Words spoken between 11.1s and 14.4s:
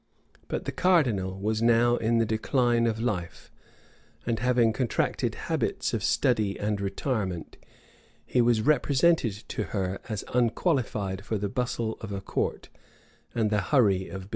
for the bustle of a court and the hurry of business.